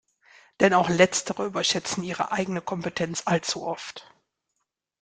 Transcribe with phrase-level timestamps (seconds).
[0.61, 4.11] Denn auch letztere überschätzen ihre eigene Kompetenz allzu oft.